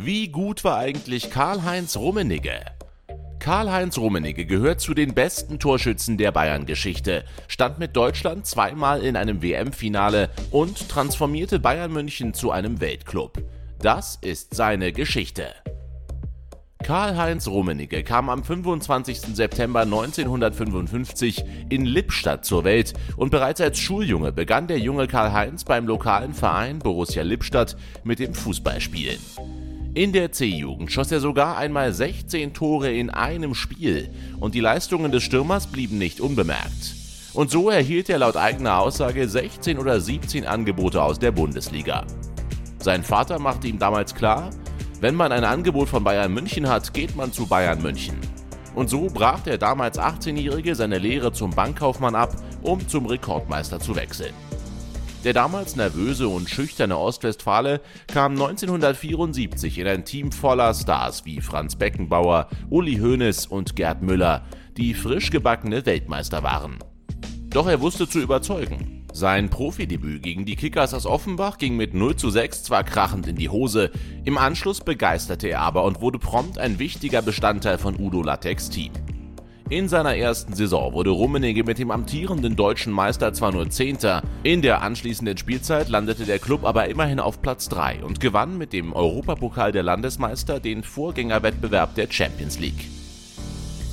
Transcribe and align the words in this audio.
Wie 0.00 0.28
gut 0.28 0.62
war 0.62 0.78
eigentlich 0.78 1.28
Karl-Heinz 1.28 1.96
Rummenigge? 1.96 2.60
Karl-Heinz 3.40 3.98
Rummenigge 3.98 4.46
gehört 4.46 4.80
zu 4.80 4.94
den 4.94 5.12
besten 5.12 5.58
Torschützen 5.58 6.16
der 6.16 6.30
Bayern-Geschichte, 6.30 7.24
stand 7.48 7.80
mit 7.80 7.96
Deutschland 7.96 8.46
zweimal 8.46 9.02
in 9.02 9.16
einem 9.16 9.42
WM-Finale 9.42 10.30
und 10.52 10.88
transformierte 10.88 11.58
Bayern 11.58 11.92
München 11.92 12.32
zu 12.32 12.52
einem 12.52 12.80
Weltclub. 12.80 13.42
Das 13.80 14.16
ist 14.22 14.54
seine 14.54 14.92
Geschichte. 14.92 15.46
Karl-Heinz 16.84 17.48
Rummenigge 17.48 18.04
kam 18.04 18.30
am 18.30 18.44
25. 18.44 19.34
September 19.34 19.80
1955 19.80 21.44
in 21.70 21.84
Lippstadt 21.84 22.44
zur 22.44 22.62
Welt 22.62 22.94
und 23.16 23.30
bereits 23.30 23.60
als 23.60 23.80
Schuljunge 23.80 24.30
begann 24.30 24.68
der 24.68 24.78
junge 24.78 25.08
Karl-Heinz 25.08 25.64
beim 25.64 25.88
lokalen 25.88 26.34
Verein 26.34 26.78
Borussia 26.78 27.24
Lippstadt 27.24 27.76
mit 28.04 28.20
dem 28.20 28.32
Fußballspielen. 28.32 29.18
In 29.94 30.12
der 30.12 30.32
C-Jugend 30.32 30.92
schoss 30.92 31.10
er 31.10 31.20
sogar 31.20 31.56
einmal 31.56 31.92
16 31.92 32.52
Tore 32.52 32.92
in 32.92 33.10
einem 33.10 33.54
Spiel 33.54 34.10
und 34.38 34.54
die 34.54 34.60
Leistungen 34.60 35.10
des 35.10 35.22
Stürmers 35.22 35.66
blieben 35.66 35.98
nicht 35.98 36.20
unbemerkt. 36.20 36.94
Und 37.32 37.50
so 37.50 37.70
erhielt 37.70 38.08
er 38.08 38.18
laut 38.18 38.36
eigener 38.36 38.78
Aussage 38.78 39.28
16 39.28 39.78
oder 39.78 40.00
17 40.00 40.46
Angebote 40.46 41.02
aus 41.02 41.18
der 41.18 41.32
Bundesliga. 41.32 42.06
Sein 42.80 43.02
Vater 43.02 43.38
machte 43.38 43.66
ihm 43.66 43.78
damals 43.78 44.14
klar, 44.14 44.50
wenn 45.00 45.14
man 45.14 45.32
ein 45.32 45.44
Angebot 45.44 45.88
von 45.88 46.04
Bayern 46.04 46.34
München 46.34 46.68
hat, 46.68 46.92
geht 46.92 47.16
man 47.16 47.32
zu 47.32 47.46
Bayern 47.46 47.80
München. 47.80 48.18
Und 48.74 48.90
so 48.90 49.06
brach 49.06 49.40
der 49.40 49.58
damals 49.58 49.98
18-Jährige 49.98 50.74
seine 50.74 50.98
Lehre 50.98 51.32
zum 51.32 51.50
Bankkaufmann 51.50 52.14
ab, 52.14 52.36
um 52.62 52.86
zum 52.86 53.06
Rekordmeister 53.06 53.80
zu 53.80 53.96
wechseln. 53.96 54.34
Der 55.24 55.32
damals 55.32 55.74
nervöse 55.74 56.28
und 56.28 56.48
schüchterne 56.48 56.96
Ostwestfale 56.96 57.80
kam 58.06 58.32
1974 58.32 59.78
in 59.78 59.88
ein 59.88 60.04
Team 60.04 60.30
voller 60.30 60.72
Stars 60.74 61.24
wie 61.24 61.40
Franz 61.40 61.74
Beckenbauer, 61.74 62.48
Uli 62.70 62.98
Hoeneß 62.98 63.46
und 63.46 63.74
Gerd 63.74 64.00
Müller, 64.00 64.46
die 64.76 64.94
frisch 64.94 65.30
gebackene 65.30 65.84
Weltmeister 65.86 66.44
waren. 66.44 66.78
Doch 67.50 67.66
er 67.66 67.80
wusste 67.80 68.08
zu 68.08 68.20
überzeugen. 68.20 69.06
Sein 69.12 69.50
Profidebüt 69.50 70.22
gegen 70.22 70.44
die 70.44 70.54
Kickers 70.54 70.94
aus 70.94 71.06
Offenbach 71.06 71.58
ging 71.58 71.76
mit 71.76 71.94
0 71.94 72.14
zu 72.14 72.30
6 72.30 72.62
zwar 72.62 72.84
krachend 72.84 73.26
in 73.26 73.34
die 73.34 73.48
Hose, 73.48 73.90
im 74.24 74.38
Anschluss 74.38 74.80
begeisterte 74.80 75.48
er 75.48 75.62
aber 75.62 75.82
und 75.82 76.00
wurde 76.00 76.20
prompt 76.20 76.58
ein 76.58 76.78
wichtiger 76.78 77.22
Bestandteil 77.22 77.78
von 77.78 77.98
Udo 77.98 78.22
Lateks 78.22 78.70
Team. 78.70 78.92
In 79.70 79.86
seiner 79.86 80.16
ersten 80.16 80.54
Saison 80.54 80.94
wurde 80.94 81.10
Rummenigge 81.10 81.62
mit 81.62 81.78
dem 81.78 81.90
amtierenden 81.90 82.56
deutschen 82.56 82.90
Meister 82.90 83.34
zwar 83.34 83.52
nur 83.52 83.68
Zehnter, 83.68 84.22
in 84.42 84.62
der 84.62 84.80
anschließenden 84.80 85.36
Spielzeit 85.36 85.90
landete 85.90 86.24
der 86.24 86.38
Club 86.38 86.64
aber 86.64 86.88
immerhin 86.88 87.20
auf 87.20 87.42
Platz 87.42 87.68
3 87.68 88.02
und 88.02 88.18
gewann 88.18 88.56
mit 88.56 88.72
dem 88.72 88.94
Europapokal 88.94 89.70
der 89.70 89.82
Landesmeister 89.82 90.58
den 90.58 90.82
Vorgängerwettbewerb 90.82 91.94
der 91.96 92.10
Champions 92.10 92.58
League. 92.58 92.88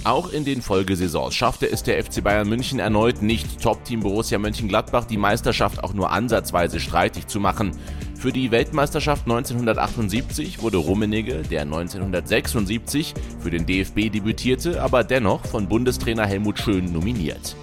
Auch 0.05 0.31
in 0.31 0.45
den 0.45 0.61
Folgesaisons 0.61 1.35
schaffte 1.35 1.69
es 1.69 1.83
der 1.83 2.01
FC 2.01 2.23
Bayern 2.23 2.47
München 2.47 2.79
erneut 2.79 3.21
nicht, 3.21 3.59
Top-Team 3.59 3.99
Borussia 3.99 4.37
Mönchengladbach 4.37 5.03
die 5.03 5.17
Meisterschaft 5.17 5.83
auch 5.83 5.93
nur 5.93 6.09
ansatzweise 6.09 6.79
streitig 6.79 7.27
zu 7.27 7.41
machen. 7.41 7.71
Für 8.17 8.31
die 8.31 8.49
Weltmeisterschaft 8.49 9.23
1978 9.23 10.61
wurde 10.61 10.77
Rummenigge, 10.77 11.43
der 11.43 11.61
1976 11.61 13.13
für 13.39 13.51
den 13.51 13.65
DFB 13.65 14.09
debütierte, 14.11 14.81
aber 14.81 15.03
dennoch 15.03 15.45
von 15.45 15.67
Bundestrainer 15.67 16.25
Helmut 16.25 16.57
Schön 16.57 16.91
nominiert. 16.91 17.55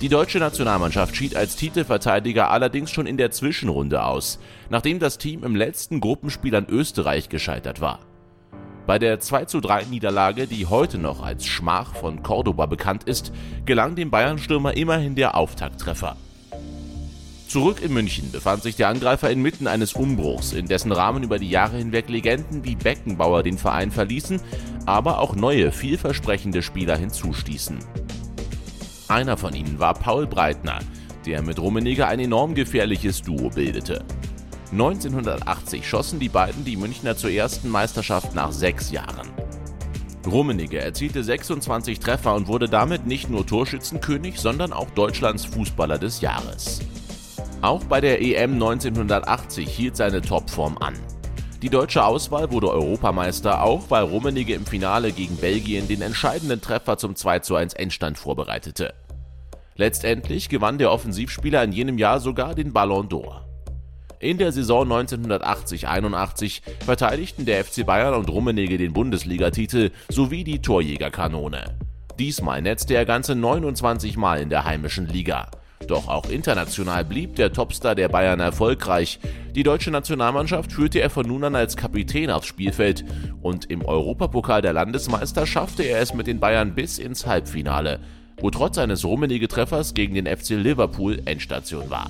Die 0.00 0.08
deutsche 0.08 0.38
Nationalmannschaft 0.38 1.16
schied 1.16 1.34
als 1.34 1.56
Titelverteidiger 1.56 2.50
allerdings 2.50 2.90
schon 2.90 3.06
in 3.06 3.16
der 3.16 3.32
Zwischenrunde 3.32 4.04
aus, 4.04 4.38
nachdem 4.68 4.98
das 4.98 5.18
Team 5.18 5.44
im 5.44 5.56
letzten 5.56 6.00
Gruppenspiel 6.00 6.54
an 6.54 6.66
Österreich 6.68 7.28
gescheitert 7.28 7.80
war. 7.80 8.00
Bei 8.86 8.98
der 8.98 9.20
2:3 9.20 9.86
Niederlage, 9.90 10.46
die 10.46 10.66
heute 10.66 10.98
noch 10.98 11.22
als 11.22 11.46
Schmach 11.46 11.94
von 11.94 12.22
Cordoba 12.22 12.66
bekannt 12.66 13.04
ist, 13.04 13.32
gelang 13.64 13.94
dem 13.94 14.10
Bayern-Stürmer 14.10 14.76
immerhin 14.76 15.16
der 15.16 15.36
Auftakttreffer. 15.36 16.16
Zurück 17.50 17.82
in 17.82 17.92
München 17.92 18.30
befand 18.30 18.62
sich 18.62 18.76
der 18.76 18.86
Angreifer 18.86 19.28
inmitten 19.28 19.66
eines 19.66 19.94
Umbruchs, 19.94 20.52
in 20.52 20.66
dessen 20.66 20.92
Rahmen 20.92 21.24
über 21.24 21.40
die 21.40 21.50
Jahre 21.50 21.78
hinweg 21.78 22.08
Legenden 22.08 22.62
wie 22.62 22.76
Beckenbauer 22.76 23.42
den 23.42 23.58
Verein 23.58 23.90
verließen, 23.90 24.40
aber 24.86 25.18
auch 25.18 25.34
neue, 25.34 25.72
vielversprechende 25.72 26.62
Spieler 26.62 26.96
hinzustießen. 26.96 27.80
Einer 29.08 29.36
von 29.36 29.52
ihnen 29.52 29.80
war 29.80 29.94
Paul 29.94 30.28
Breitner, 30.28 30.78
der 31.26 31.42
mit 31.42 31.58
Rummenigge 31.58 32.06
ein 32.06 32.20
enorm 32.20 32.54
gefährliches 32.54 33.20
Duo 33.20 33.50
bildete. 33.50 34.04
1980 34.70 35.88
schossen 35.88 36.20
die 36.20 36.28
beiden 36.28 36.64
die 36.64 36.76
Münchner 36.76 37.16
zur 37.16 37.30
ersten 37.30 37.68
Meisterschaft 37.68 38.32
nach 38.32 38.52
sechs 38.52 38.92
Jahren. 38.92 39.28
Rummenigge 40.24 40.78
erzielte 40.78 41.24
26 41.24 41.98
Treffer 41.98 42.36
und 42.36 42.46
wurde 42.46 42.68
damit 42.68 43.08
nicht 43.08 43.28
nur 43.28 43.44
Torschützenkönig, 43.44 44.38
sondern 44.38 44.72
auch 44.72 44.90
Deutschlands 44.90 45.46
Fußballer 45.46 45.98
des 45.98 46.20
Jahres. 46.20 46.78
Auch 47.62 47.84
bei 47.84 48.00
der 48.00 48.22
EM 48.22 48.54
1980 48.54 49.68
hielt 49.68 49.94
seine 49.94 50.22
Topform 50.22 50.78
an. 50.78 50.94
Die 51.60 51.68
deutsche 51.68 52.02
Auswahl 52.02 52.50
wurde 52.50 52.70
Europameister, 52.70 53.62
auch 53.62 53.90
weil 53.90 54.04
Rummenigge 54.04 54.54
im 54.54 54.64
Finale 54.64 55.12
gegen 55.12 55.36
Belgien 55.36 55.86
den 55.86 56.00
entscheidenden 56.00 56.62
Treffer 56.62 56.96
zum 56.96 57.16
2:1 57.16 57.76
Endstand 57.76 58.16
vorbereitete. 58.16 58.94
Letztendlich 59.76 60.48
gewann 60.48 60.78
der 60.78 60.90
Offensivspieler 60.90 61.62
in 61.62 61.72
jenem 61.72 61.98
Jahr 61.98 62.20
sogar 62.20 62.54
den 62.54 62.72
Ballon 62.72 63.10
d'Or. 63.10 63.42
In 64.20 64.38
der 64.38 64.52
Saison 64.52 64.90
1980-81 64.90 66.62
verteidigten 66.84 67.44
der 67.44 67.62
FC 67.62 67.84
Bayern 67.84 68.14
und 68.14 68.30
Rummenigge 68.30 68.78
den 68.78 68.94
Bundesligatitel 68.94 69.90
sowie 70.08 70.44
die 70.44 70.62
Torjägerkanone. 70.62 71.78
Diesmal 72.18 72.62
netzte 72.62 72.94
er 72.94 73.04
ganze 73.04 73.34
29 73.34 74.16
Mal 74.16 74.40
in 74.40 74.48
der 74.48 74.64
heimischen 74.64 75.06
Liga. 75.06 75.50
Doch 75.90 76.06
auch 76.06 76.30
international 76.30 77.04
blieb 77.04 77.34
der 77.34 77.52
Topstar 77.52 77.96
der 77.96 78.08
Bayern 78.08 78.38
erfolgreich. 78.38 79.18
Die 79.56 79.64
deutsche 79.64 79.90
Nationalmannschaft 79.90 80.72
führte 80.72 81.00
er 81.00 81.10
von 81.10 81.26
nun 81.26 81.42
an 81.42 81.56
als 81.56 81.76
Kapitän 81.76 82.30
aufs 82.30 82.46
Spielfeld 82.46 83.04
und 83.42 83.68
im 83.72 83.84
Europapokal 83.84 84.62
der 84.62 84.72
Landesmeister 84.72 85.48
schaffte 85.48 85.82
er 85.82 85.98
es 85.98 86.14
mit 86.14 86.28
den 86.28 86.38
Bayern 86.38 86.76
bis 86.76 87.00
ins 87.00 87.26
Halbfinale, 87.26 87.98
wo 88.40 88.50
trotz 88.50 88.78
eines 88.78 89.04
rummenige 89.04 89.48
Treffers 89.48 89.92
gegen 89.92 90.14
den 90.14 90.28
FC 90.28 90.50
Liverpool 90.50 91.22
Endstation 91.24 91.90
war. 91.90 92.08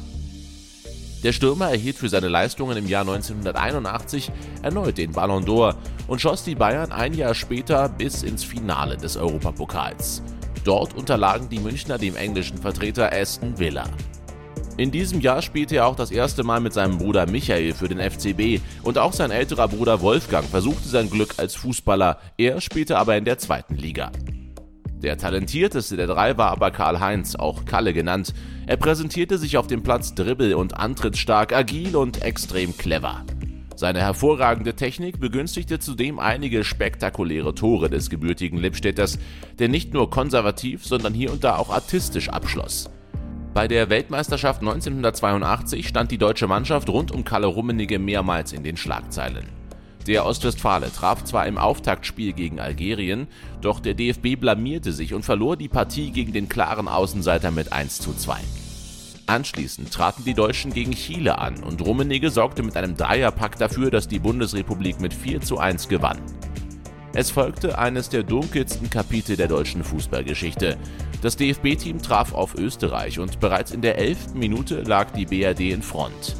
Der 1.25 1.33
Stürmer 1.33 1.71
erhielt 1.71 1.97
für 1.97 2.11
seine 2.11 2.29
Leistungen 2.29 2.77
im 2.77 2.87
Jahr 2.87 3.09
1981 3.09 4.31
erneut 4.63 4.99
den 4.99 5.13
Ballon 5.13 5.47
d'Or 5.47 5.77
und 6.07 6.21
schoss 6.21 6.45
die 6.45 6.55
Bayern 6.55 6.93
ein 6.93 7.15
Jahr 7.15 7.35
später 7.35 7.89
bis 7.89 8.23
ins 8.23 8.45
Finale 8.45 8.99
des 8.99 9.17
Europapokals. 9.17 10.23
Dort 10.65 10.95
unterlagen 10.95 11.49
die 11.49 11.59
Münchner 11.59 11.99
dem 11.99 12.17
englischen 12.17 12.59
Vertreter 12.59 13.13
Aston 13.13 13.59
Villa. 13.59 13.85
In 14.77 14.91
diesem 14.91 15.21
Jahr 15.21 15.43
spielte 15.43 15.77
er 15.77 15.87
auch 15.87 15.97
das 15.97 16.11
erste 16.11 16.43
Mal 16.43 16.61
mit 16.61 16.73
seinem 16.73 16.99
Bruder 16.99 17.27
Michael 17.27 17.75
für 17.75 17.89
den 17.89 17.99
FCB 17.99 18.63
und 18.83 18.97
auch 18.97 19.13
sein 19.13 19.31
älterer 19.31 19.69
Bruder 19.69 20.01
Wolfgang 20.01 20.47
versuchte 20.47 20.89
sein 20.89 21.11
Glück 21.11 21.35
als 21.37 21.55
Fußballer, 21.55 22.19
er 22.39 22.61
spielte 22.61 22.97
aber 22.97 23.17
in 23.17 23.27
der 23.27 23.37
zweiten 23.37 23.77
Liga. 23.77 24.11
Der 25.03 25.17
talentierteste 25.17 25.97
der 25.97 26.07
drei 26.07 26.37
war 26.37 26.51
aber 26.51 26.71
Karl-Heinz, 26.71 27.35
auch 27.35 27.65
Kalle 27.65 27.95
genannt. 27.95 28.35
Er 28.67 28.77
präsentierte 28.77 29.39
sich 29.39 29.57
auf 29.57 29.67
dem 29.67 29.83
Platz 29.83 30.15
dribbel- 30.15 30.55
und 30.55 30.77
antrittsstark, 30.79 31.55
agil 31.55 31.97
und 31.97 32.23
extrem 32.23 32.77
clever. 32.77 33.25
Seine 33.81 34.01
hervorragende 34.01 34.77
Technik 34.77 35.21
begünstigte 35.21 35.79
zudem 35.79 36.19
einige 36.19 36.65
spektakuläre 36.65 37.55
Tore 37.55 37.89
des 37.89 38.11
gebürtigen 38.11 38.59
Lippstädters, 38.59 39.19
der 39.59 39.71
nicht 39.71 39.95
nur 39.95 40.11
konservativ, 40.11 40.85
sondern 40.85 41.15
hier 41.15 41.33
und 41.33 41.45
da 41.45 41.57
auch 41.57 41.71
artistisch 41.71 42.29
abschloss. 42.29 42.91
Bei 43.55 43.69
der 43.69 43.89
Weltmeisterschaft 43.89 44.61
1982 44.61 45.89
stand 45.89 46.11
die 46.11 46.19
deutsche 46.19 46.47
Mannschaft 46.47 46.91
rund 46.91 47.11
um 47.11 47.25
Kalle 47.25 47.47
Rummenigge 47.47 47.99
mehrmals 47.99 48.53
in 48.53 48.65
den 48.65 48.77
Schlagzeilen. 48.77 49.47
Der 50.07 50.27
Ostwestfale 50.27 50.93
traf 50.93 51.25
zwar 51.25 51.47
im 51.47 51.57
Auftaktspiel 51.57 52.35
gegen 52.35 52.61
Algerien, 52.61 53.29
doch 53.63 53.81
der 53.81 53.95
DFB 53.95 54.39
blamierte 54.39 54.93
sich 54.93 55.15
und 55.15 55.25
verlor 55.25 55.57
die 55.57 55.69
Partie 55.69 56.11
gegen 56.11 56.35
den 56.35 56.51
klaren 56.51 56.87
Außenseiter 56.87 57.51
mit 57.51 57.73
1 57.73 58.01
zu 58.01 58.13
2. 58.13 58.41
Anschließend 59.31 59.93
traten 59.93 60.25
die 60.25 60.35
Deutschen 60.35 60.73
gegen 60.73 60.91
Chile 60.91 61.39
an 61.39 61.63
und 61.63 61.81
Rummenigge 61.87 62.31
sorgte 62.31 62.65
mit 62.65 62.77
einem 62.77 62.97
Dreierpack 62.97 63.57
dafür, 63.59 63.93
dass 63.93 64.09
die 64.09 64.19
Bundesrepublik 64.19 65.01
mit 65.01 65.15
4 65.15 65.41
zu 65.41 65.59
1 65.59 65.87
gewann. 65.87 66.19
Es 67.15 67.31
folgte 67.31 67.79
eines 67.79 68.09
der 68.09 68.25
dunkelsten 68.25 68.91
Kapitel 68.91 69.37
der 69.37 69.47
deutschen 69.47 69.85
Fußballgeschichte. 69.85 70.77
Das 71.23 71.37
DFB-Team 71.37 72.03
traf 72.03 72.35
auf 72.35 72.57
Österreich 72.57 73.21
und 73.21 73.39
bereits 73.39 73.71
in 73.71 73.83
der 73.83 73.99
elften 73.99 74.37
Minute 74.37 74.83
lag 74.83 75.13
die 75.13 75.27
BRD 75.27 75.61
in 75.61 75.83
Front. 75.83 76.35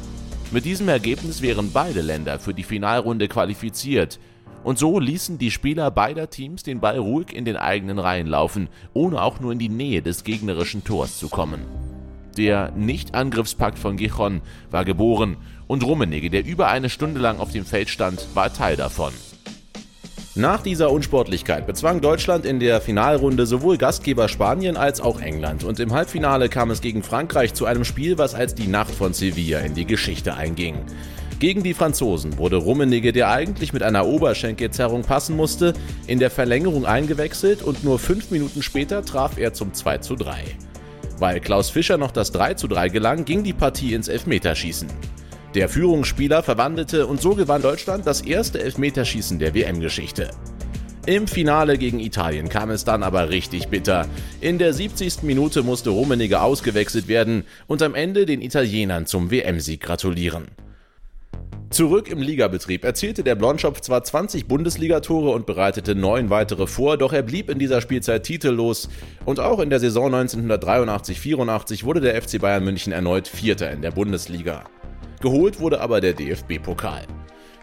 Mit 0.51 0.65
diesem 0.65 0.89
Ergebnis 0.89 1.41
wären 1.41 1.71
beide 1.71 2.01
Länder 2.01 2.39
für 2.39 2.53
die 2.53 2.63
Finalrunde 2.63 3.29
qualifiziert. 3.29 4.19
Und 4.65 4.77
so 4.77 4.99
ließen 4.99 5.37
die 5.37 5.51
Spieler 5.51 5.91
beider 5.91 6.29
Teams 6.29 6.63
den 6.63 6.81
Ball 6.81 6.97
ruhig 6.97 7.33
in 7.33 7.45
den 7.45 7.55
eigenen 7.55 7.99
Reihen 7.99 8.27
laufen, 8.27 8.67
ohne 8.93 9.21
auch 9.21 9.39
nur 9.39 9.53
in 9.53 9.59
die 9.59 9.69
Nähe 9.69 10.01
des 10.01 10.25
gegnerischen 10.25 10.83
Tors 10.83 11.17
zu 11.17 11.29
kommen. 11.29 11.61
Der 12.37 12.71
Nicht-Angriffspakt 12.71 13.77
von 13.77 13.97
Gijon 13.97 14.41
war 14.69 14.85
geboren 14.85 15.37
und 15.67 15.83
Rummenigge, 15.83 16.29
der 16.29 16.45
über 16.45 16.67
eine 16.67 16.89
Stunde 16.89 17.19
lang 17.19 17.39
auf 17.39 17.51
dem 17.51 17.65
Feld 17.65 17.89
stand, 17.89 18.25
war 18.33 18.53
Teil 18.53 18.75
davon. 18.75 19.13
Nach 20.33 20.61
dieser 20.61 20.91
Unsportlichkeit 20.91 21.67
bezwang 21.67 21.99
Deutschland 21.99 22.45
in 22.45 22.61
der 22.61 22.79
Finalrunde 22.79 23.45
sowohl 23.45 23.77
Gastgeber 23.77 24.29
Spanien 24.29 24.77
als 24.77 25.01
auch 25.01 25.19
England 25.19 25.65
und 25.65 25.77
im 25.81 25.91
Halbfinale 25.91 26.47
kam 26.47 26.71
es 26.71 26.79
gegen 26.79 27.03
Frankreich 27.03 27.53
zu 27.53 27.65
einem 27.65 27.83
Spiel, 27.83 28.17
was 28.17 28.33
als 28.33 28.55
die 28.55 28.67
Nacht 28.67 28.91
von 28.91 29.11
Sevilla 29.11 29.59
in 29.59 29.75
die 29.75 29.85
Geschichte 29.85 30.35
einging. 30.35 30.77
Gegen 31.39 31.63
die 31.63 31.73
Franzosen 31.73 32.37
wurde 32.37 32.55
Rummenigge, 32.55 33.11
der 33.11 33.29
eigentlich 33.29 33.73
mit 33.73 33.83
einer 33.83 34.05
Oberschenkelzerrung 34.05 35.01
passen 35.01 35.35
musste, 35.35 35.73
in 36.07 36.19
der 36.19 36.29
Verlängerung 36.29 36.85
eingewechselt 36.85 37.61
und 37.61 37.83
nur 37.83 37.99
fünf 37.99 38.31
Minuten 38.31 38.61
später 38.61 39.03
traf 39.03 39.37
er 39.37 39.53
zum 39.53 39.73
2 39.73 39.97
zu 39.97 40.15
3. 40.15 40.45
Weil 41.21 41.39
Klaus 41.39 41.69
Fischer 41.69 41.99
noch 41.99 42.09
das 42.09 42.31
3 42.31 42.55
zu 42.55 42.67
3 42.67 42.89
gelang, 42.89 43.25
ging 43.25 43.43
die 43.43 43.53
Partie 43.53 43.93
ins 43.93 44.07
Elfmeterschießen. 44.07 44.87
Der 45.53 45.69
Führungsspieler 45.69 46.41
verwandelte 46.41 47.05
und 47.05 47.21
so 47.21 47.35
gewann 47.35 47.61
Deutschland 47.61 48.07
das 48.07 48.21
erste 48.21 48.59
Elfmeterschießen 48.59 49.37
der 49.37 49.53
WM-Geschichte. 49.53 50.31
Im 51.05 51.27
Finale 51.27 51.77
gegen 51.77 51.99
Italien 51.99 52.49
kam 52.49 52.71
es 52.71 52.85
dann 52.85 53.03
aber 53.03 53.29
richtig 53.29 53.67
bitter. 53.67 54.07
In 54.39 54.57
der 54.57 54.73
70. 54.73 55.21
Minute 55.21 55.61
musste 55.61 55.91
Rummenigge 55.91 56.41
ausgewechselt 56.41 57.07
werden 57.07 57.43
und 57.67 57.83
am 57.83 57.93
Ende 57.93 58.25
den 58.25 58.41
Italienern 58.41 59.05
zum 59.05 59.29
WM-Sieg 59.29 59.79
gratulieren. 59.79 60.47
Zurück 61.71 62.09
im 62.09 62.21
Ligabetrieb 62.21 62.83
erzielte 62.83 63.23
der 63.23 63.35
Blondschopf 63.35 63.79
zwar 63.79 64.03
20 64.03 64.45
Bundesligatore 64.45 65.29
und 65.29 65.45
bereitete 65.45 65.95
neun 65.95 66.29
weitere 66.29 66.67
vor, 66.67 66.97
doch 66.97 67.13
er 67.13 67.21
blieb 67.23 67.49
in 67.49 67.59
dieser 67.59 67.79
Spielzeit 67.79 68.23
titellos 68.23 68.89
und 69.23 69.39
auch 69.39 69.59
in 69.59 69.69
der 69.69 69.79
Saison 69.79 70.13
1983-84 70.13 71.85
wurde 71.85 72.01
der 72.01 72.21
FC 72.21 72.41
Bayern 72.41 72.65
München 72.65 72.91
erneut 72.91 73.29
Vierter 73.29 73.71
in 73.71 73.81
der 73.81 73.91
Bundesliga. 73.91 74.65
Geholt 75.21 75.61
wurde 75.61 75.79
aber 75.79 76.01
der 76.01 76.11
DFB-Pokal. 76.11 77.07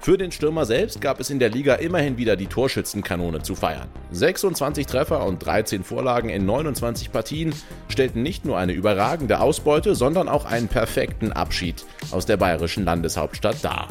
Für 0.00 0.16
den 0.16 0.30
Stürmer 0.30 0.64
selbst 0.64 1.00
gab 1.00 1.18
es 1.20 1.28
in 1.28 1.38
der 1.38 1.50
Liga 1.50 1.74
immerhin 1.74 2.16
wieder 2.16 2.36
die 2.36 2.46
Torschützenkanone 2.46 3.42
zu 3.42 3.54
feiern. 3.54 3.88
26 4.12 4.86
Treffer 4.86 5.26
und 5.26 5.44
13 5.44 5.82
Vorlagen 5.82 6.28
in 6.28 6.46
29 6.46 7.10
Partien 7.10 7.52
stellten 7.88 8.22
nicht 8.22 8.44
nur 8.44 8.56
eine 8.58 8.72
überragende 8.72 9.40
Ausbeute, 9.40 9.94
sondern 9.94 10.28
auch 10.28 10.44
einen 10.44 10.68
perfekten 10.68 11.32
Abschied 11.32 11.84
aus 12.12 12.26
der 12.26 12.36
bayerischen 12.36 12.84
Landeshauptstadt 12.84 13.62
dar. 13.62 13.88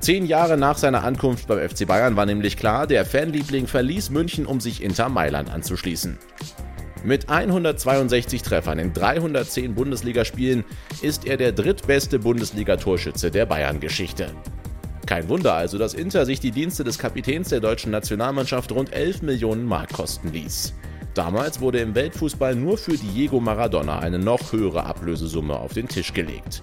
Zehn 0.00 0.26
Jahre 0.26 0.56
nach 0.56 0.78
seiner 0.78 1.04
Ankunft 1.04 1.48
beim 1.48 1.68
FC 1.68 1.86
Bayern 1.86 2.16
war 2.16 2.26
nämlich 2.26 2.56
klar, 2.56 2.86
der 2.86 3.04
Fanliebling 3.04 3.66
verließ 3.66 4.10
München, 4.10 4.46
um 4.46 4.60
sich 4.60 4.82
Inter 4.82 5.08
Mailand 5.08 5.50
anzuschließen. 5.50 6.18
Mit 7.04 7.28
162 7.28 8.42
Treffern 8.42 8.78
in 8.78 8.92
310 8.92 9.74
Bundesligaspielen 9.74 10.64
ist 11.02 11.26
er 11.26 11.36
der 11.36 11.52
drittbeste 11.52 12.18
Bundesliga-Torschütze 12.18 13.30
der 13.30 13.46
Bayern-Geschichte. 13.46 14.30
Kein 15.06 15.28
Wunder 15.28 15.54
also, 15.54 15.78
dass 15.78 15.94
Inter 15.94 16.26
sich 16.26 16.40
die 16.40 16.50
Dienste 16.50 16.82
des 16.82 16.98
Kapitäns 16.98 17.48
der 17.50 17.60
deutschen 17.60 17.92
Nationalmannschaft 17.92 18.72
rund 18.72 18.92
11 18.92 19.22
Millionen 19.22 19.64
Mark 19.64 19.92
kosten 19.92 20.32
ließ. 20.32 20.74
Damals 21.14 21.60
wurde 21.60 21.78
im 21.78 21.94
Weltfußball 21.94 22.56
nur 22.56 22.76
für 22.76 22.96
Diego 22.96 23.38
Maradona 23.38 24.00
eine 24.00 24.18
noch 24.18 24.52
höhere 24.52 24.84
Ablösesumme 24.84 25.56
auf 25.56 25.72
den 25.72 25.88
Tisch 25.88 26.12
gelegt. 26.12 26.62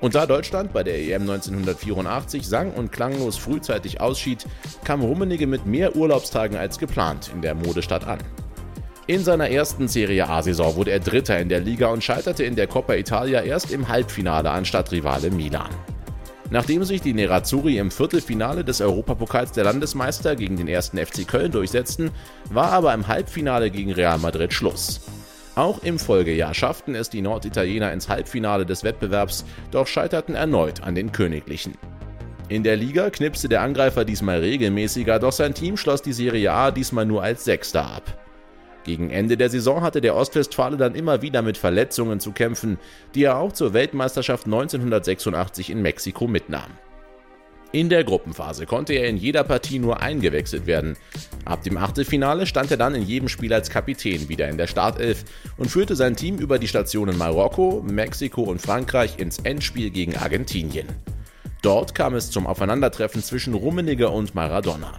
Und 0.00 0.14
da 0.14 0.26
Deutschland 0.26 0.72
bei 0.72 0.82
der 0.82 0.98
EM 0.98 1.22
1984 1.22 2.46
sang- 2.46 2.72
und 2.72 2.92
klanglos 2.92 3.38
frühzeitig 3.38 4.00
ausschied, 4.00 4.46
kam 4.84 5.00
Rummenigge 5.00 5.46
mit 5.46 5.66
mehr 5.66 5.96
Urlaubstagen 5.96 6.56
als 6.56 6.78
geplant 6.78 7.30
in 7.34 7.42
der 7.42 7.54
Modestadt 7.54 8.06
an. 8.06 8.18
In 9.06 9.24
seiner 9.24 9.50
ersten 9.50 9.88
Serie 9.88 10.28
A-Saison 10.28 10.76
wurde 10.76 10.92
er 10.92 11.00
Dritter 11.00 11.40
in 11.40 11.48
der 11.48 11.60
Liga 11.60 11.88
und 11.88 12.04
scheiterte 12.04 12.44
in 12.44 12.56
der 12.56 12.66
Coppa 12.66 12.94
Italia 12.94 13.40
erst 13.40 13.72
im 13.72 13.88
Halbfinale 13.88 14.50
an 14.50 14.64
Stadtrivale 14.64 15.30
Milan. 15.30 15.70
Nachdem 16.50 16.82
sich 16.82 17.00
die 17.00 17.14
Nerazzurri 17.14 17.78
im 17.78 17.92
Viertelfinale 17.92 18.64
des 18.64 18.80
Europapokals 18.80 19.52
der 19.52 19.64
Landesmeister 19.64 20.34
gegen 20.34 20.56
den 20.56 20.66
ersten 20.66 20.98
FC 20.98 21.26
Köln 21.26 21.52
durchsetzten, 21.52 22.10
war 22.50 22.72
aber 22.72 22.92
im 22.92 23.06
Halbfinale 23.06 23.70
gegen 23.70 23.92
Real 23.92 24.18
Madrid 24.18 24.52
Schluss. 24.52 25.00
Auch 25.54 25.82
im 25.84 25.98
Folgejahr 25.98 26.52
schafften 26.54 26.96
es 26.96 27.08
die 27.08 27.22
Norditaliener 27.22 27.92
ins 27.92 28.08
Halbfinale 28.08 28.66
des 28.66 28.82
Wettbewerbs, 28.82 29.44
doch 29.70 29.86
scheiterten 29.86 30.34
erneut 30.34 30.82
an 30.82 30.96
den 30.96 31.12
Königlichen. 31.12 31.74
In 32.48 32.64
der 32.64 32.76
Liga 32.76 33.10
knipste 33.10 33.48
der 33.48 33.62
Angreifer 33.62 34.04
diesmal 34.04 34.40
regelmäßiger, 34.40 35.20
doch 35.20 35.32
sein 35.32 35.54
Team 35.54 35.76
schloss 35.76 36.02
die 36.02 36.12
Serie 36.12 36.50
A 36.50 36.72
diesmal 36.72 37.06
nur 37.06 37.22
als 37.22 37.44
Sechster 37.44 37.86
ab. 37.86 38.02
Gegen 38.84 39.10
Ende 39.10 39.36
der 39.36 39.50
Saison 39.50 39.82
hatte 39.82 40.00
der 40.00 40.16
Ostwestfale 40.16 40.76
dann 40.76 40.94
immer 40.94 41.22
wieder 41.22 41.42
mit 41.42 41.58
Verletzungen 41.58 42.20
zu 42.20 42.32
kämpfen, 42.32 42.78
die 43.14 43.24
er 43.24 43.36
auch 43.36 43.52
zur 43.52 43.74
Weltmeisterschaft 43.74 44.46
1986 44.46 45.70
in 45.70 45.82
Mexiko 45.82 46.26
mitnahm. 46.26 46.70
In 47.72 47.88
der 47.88 48.02
Gruppenphase 48.02 48.66
konnte 48.66 48.94
er 48.94 49.08
in 49.08 49.16
jeder 49.16 49.44
Partie 49.44 49.78
nur 49.78 50.00
eingewechselt 50.00 50.66
werden. 50.66 50.96
Ab 51.44 51.62
dem 51.62 51.76
Achtelfinale 51.76 52.46
stand 52.46 52.72
er 52.72 52.76
dann 52.76 52.96
in 52.96 53.04
jedem 53.04 53.28
Spiel 53.28 53.52
als 53.52 53.70
Kapitän 53.70 54.28
wieder 54.28 54.48
in 54.48 54.58
der 54.58 54.66
Startelf 54.66 55.24
und 55.56 55.70
führte 55.70 55.94
sein 55.94 56.16
Team 56.16 56.38
über 56.38 56.58
die 56.58 56.66
Stationen 56.66 57.16
Marokko, 57.16 57.84
Mexiko 57.86 58.42
und 58.42 58.60
Frankreich 58.60 59.20
ins 59.20 59.38
Endspiel 59.38 59.90
gegen 59.90 60.16
Argentinien. 60.16 60.88
Dort 61.62 61.94
kam 61.94 62.14
es 62.14 62.30
zum 62.30 62.46
Aufeinandertreffen 62.46 63.22
zwischen 63.22 63.54
Rummenigge 63.54 64.08
und 64.08 64.34
Maradona. 64.34 64.98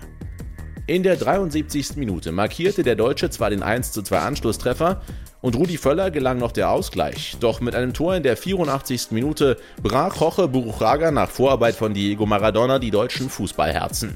In 0.88 1.04
der 1.04 1.16
73. 1.16 1.96
Minute 1.96 2.32
markierte 2.32 2.82
der 2.82 2.96
Deutsche 2.96 3.30
zwar 3.30 3.52
den 3.52 3.62
1:2 3.62 4.16
Anschlusstreffer 4.16 5.02
und 5.40 5.56
Rudi 5.56 5.78
Völler 5.78 6.10
gelang 6.10 6.40
noch 6.40 6.52
der 6.52 6.72
Ausgleich, 6.72 7.38
doch 7.40 7.62
mit 7.62 7.76
einem 7.76 7.94
Tor 7.94 8.16
in 8.16 8.24
der 8.24 8.36
84. 8.36 9.12
Minute 9.12 9.58
brach 9.82 10.20
Jorge 10.20 10.48
Buruchaga 10.48 11.12
nach 11.12 11.30
Vorarbeit 11.30 11.76
von 11.76 11.94
Diego 11.94 12.26
Maradona 12.26 12.80
die 12.80 12.92
deutschen 12.92 13.30
Fußballherzen. 13.30 14.16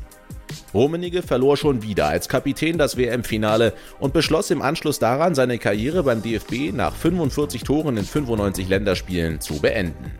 Rummenigge 0.74 1.22
verlor 1.22 1.56
schon 1.56 1.84
wieder 1.84 2.08
als 2.08 2.28
Kapitän 2.30 2.78
das 2.78 2.98
WM-Finale 2.98 3.74
und 4.00 4.14
beschloss 4.14 4.50
im 4.52 4.62
Anschluss 4.62 5.00
daran, 5.00 5.36
seine 5.36 5.58
Karriere 5.58 6.04
beim 6.04 6.22
DFB 6.22 6.74
nach 6.74 6.94
45 6.94 7.64
Toren 7.64 7.98
in 7.98 8.06
95 8.06 8.68
Länderspielen 8.68 9.40
zu 9.40 9.62
beenden. 9.62 10.12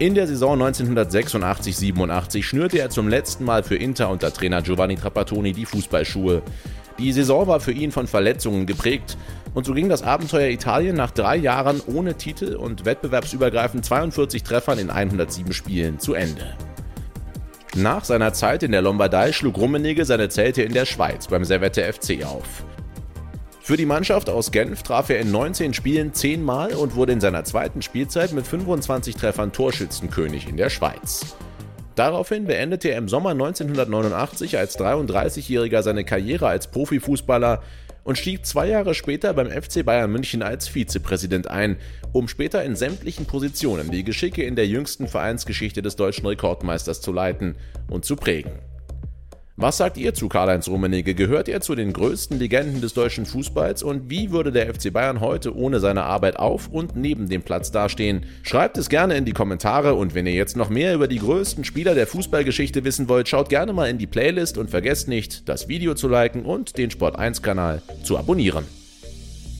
In 0.00 0.14
der 0.14 0.28
Saison 0.28 0.62
1986-87 0.62 2.44
schnürte 2.44 2.78
er 2.78 2.88
zum 2.88 3.08
letzten 3.08 3.44
Mal 3.44 3.64
für 3.64 3.74
Inter 3.74 4.10
unter 4.10 4.32
Trainer 4.32 4.62
Giovanni 4.62 4.94
Trapattoni 4.94 5.52
die 5.52 5.64
Fußballschuhe. 5.64 6.42
Die 7.00 7.12
Saison 7.12 7.48
war 7.48 7.58
für 7.58 7.72
ihn 7.72 7.90
von 7.90 8.06
Verletzungen 8.06 8.64
geprägt 8.66 9.16
und 9.54 9.66
so 9.66 9.74
ging 9.74 9.88
das 9.88 10.04
Abenteuer 10.04 10.50
Italien 10.50 10.94
nach 10.94 11.10
drei 11.10 11.34
Jahren 11.34 11.80
ohne 11.88 12.14
Titel 12.14 12.54
und 12.54 12.84
wettbewerbsübergreifend 12.84 13.84
42 13.84 14.44
Treffern 14.44 14.78
in 14.78 14.90
107 14.90 15.52
Spielen 15.52 15.98
zu 15.98 16.14
Ende. 16.14 16.54
Nach 17.74 18.04
seiner 18.04 18.32
Zeit 18.32 18.62
in 18.62 18.70
der 18.70 18.82
Lombardei 18.82 19.32
schlug 19.32 19.58
Rummenigge 19.58 20.04
seine 20.04 20.28
Zelte 20.28 20.62
in 20.62 20.74
der 20.74 20.86
Schweiz 20.86 21.26
beim 21.26 21.44
Servette 21.44 21.82
FC 21.82 22.24
auf. 22.24 22.64
Für 23.68 23.76
die 23.76 23.84
Mannschaft 23.84 24.30
aus 24.30 24.50
Genf 24.50 24.82
traf 24.82 25.10
er 25.10 25.20
in 25.20 25.30
19 25.30 25.74
Spielen 25.74 26.14
10 26.14 26.42
Mal 26.42 26.72
und 26.72 26.94
wurde 26.94 27.12
in 27.12 27.20
seiner 27.20 27.44
zweiten 27.44 27.82
Spielzeit 27.82 28.32
mit 28.32 28.46
25 28.46 29.14
Treffern 29.14 29.52
Torschützenkönig 29.52 30.48
in 30.48 30.56
der 30.56 30.70
Schweiz. 30.70 31.36
Daraufhin 31.94 32.46
beendete 32.46 32.88
er 32.88 32.96
im 32.96 33.10
Sommer 33.10 33.32
1989 33.32 34.56
als 34.56 34.78
33-Jähriger 34.78 35.82
seine 35.82 36.04
Karriere 36.04 36.48
als 36.48 36.70
Profifußballer 36.70 37.62
und 38.04 38.16
stieg 38.16 38.46
zwei 38.46 38.68
Jahre 38.68 38.94
später 38.94 39.34
beim 39.34 39.50
FC 39.50 39.84
Bayern 39.84 40.12
München 40.12 40.42
als 40.42 40.66
Vizepräsident 40.66 41.50
ein, 41.50 41.76
um 42.12 42.26
später 42.26 42.64
in 42.64 42.74
sämtlichen 42.74 43.26
Positionen 43.26 43.90
die 43.90 44.02
Geschicke 44.02 44.44
in 44.44 44.56
der 44.56 44.66
jüngsten 44.66 45.08
Vereinsgeschichte 45.08 45.82
des 45.82 45.94
deutschen 45.94 46.26
Rekordmeisters 46.26 47.02
zu 47.02 47.12
leiten 47.12 47.54
und 47.90 48.06
zu 48.06 48.16
prägen. 48.16 48.52
Was 49.60 49.78
sagt 49.78 49.96
ihr 49.96 50.14
zu 50.14 50.28
Karl-Heinz 50.28 50.68
Rummenigge? 50.68 51.16
Gehört 51.16 51.48
er 51.48 51.60
zu 51.60 51.74
den 51.74 51.92
größten 51.92 52.38
Legenden 52.38 52.80
des 52.80 52.94
deutschen 52.94 53.26
Fußballs 53.26 53.82
und 53.82 54.08
wie 54.08 54.30
würde 54.30 54.52
der 54.52 54.72
FC 54.72 54.92
Bayern 54.92 55.20
heute 55.20 55.52
ohne 55.56 55.80
seine 55.80 56.04
Arbeit 56.04 56.38
auf 56.38 56.68
und 56.68 56.94
neben 56.94 57.28
dem 57.28 57.42
Platz 57.42 57.72
dastehen? 57.72 58.24
Schreibt 58.44 58.78
es 58.78 58.88
gerne 58.88 59.16
in 59.16 59.24
die 59.24 59.32
Kommentare 59.32 59.94
und 59.94 60.14
wenn 60.14 60.28
ihr 60.28 60.32
jetzt 60.34 60.56
noch 60.56 60.68
mehr 60.68 60.94
über 60.94 61.08
die 61.08 61.18
größten 61.18 61.64
Spieler 61.64 61.96
der 61.96 62.06
Fußballgeschichte 62.06 62.84
wissen 62.84 63.08
wollt, 63.08 63.28
schaut 63.28 63.48
gerne 63.48 63.72
mal 63.72 63.90
in 63.90 63.98
die 63.98 64.06
Playlist 64.06 64.58
und 64.58 64.70
vergesst 64.70 65.08
nicht, 65.08 65.48
das 65.48 65.66
Video 65.66 65.94
zu 65.94 66.06
liken 66.06 66.44
und 66.44 66.78
den 66.78 66.90
Sport1 66.90 67.42
Kanal 67.42 67.82
zu 68.04 68.16
abonnieren. 68.16 68.77